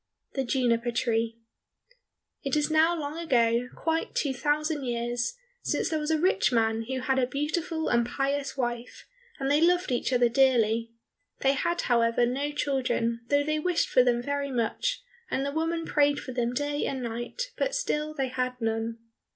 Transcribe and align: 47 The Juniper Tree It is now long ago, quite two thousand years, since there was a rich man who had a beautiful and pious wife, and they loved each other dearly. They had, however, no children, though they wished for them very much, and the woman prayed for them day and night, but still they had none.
47 0.33 0.45
The 0.45 0.51
Juniper 0.81 0.91
Tree 0.91 1.37
It 2.41 2.55
is 2.55 2.71
now 2.71 2.99
long 2.99 3.19
ago, 3.19 3.69
quite 3.75 4.15
two 4.15 4.33
thousand 4.33 4.83
years, 4.83 5.35
since 5.61 5.89
there 5.91 5.99
was 5.99 6.09
a 6.09 6.17
rich 6.17 6.51
man 6.51 6.85
who 6.87 7.01
had 7.01 7.19
a 7.19 7.27
beautiful 7.27 7.87
and 7.87 8.03
pious 8.03 8.57
wife, 8.57 9.05
and 9.39 9.51
they 9.51 9.61
loved 9.61 9.91
each 9.91 10.11
other 10.11 10.27
dearly. 10.27 10.89
They 11.41 11.53
had, 11.53 11.81
however, 11.81 12.25
no 12.25 12.51
children, 12.51 13.21
though 13.27 13.43
they 13.43 13.59
wished 13.59 13.89
for 13.89 14.01
them 14.01 14.23
very 14.23 14.49
much, 14.49 15.03
and 15.29 15.45
the 15.45 15.51
woman 15.51 15.85
prayed 15.85 16.19
for 16.19 16.31
them 16.31 16.51
day 16.55 16.83
and 16.87 17.03
night, 17.03 17.51
but 17.55 17.75
still 17.75 18.15
they 18.15 18.29
had 18.29 18.59
none. 18.59 18.97